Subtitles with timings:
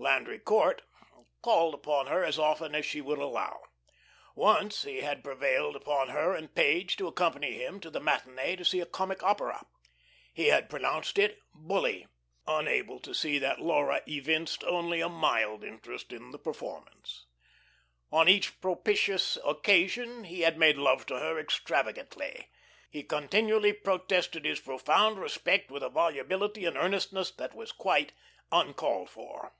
[0.00, 0.80] Landry Court
[1.42, 3.60] called upon her as often as she would allow.
[4.36, 8.64] Once he had prevailed upon her and Page to accompany him to the matinee to
[8.64, 9.66] see a comic opera.
[10.32, 12.06] He had pronounced it "bully,"
[12.46, 17.26] unable to see that Laura evinced only a mild interest in the performance.
[18.12, 22.48] On each propitious occasion he had made love to her extravagantly.
[22.88, 28.12] He continually protested his profound respect with a volubility and earnestness that was quite
[28.52, 29.52] uncalled for.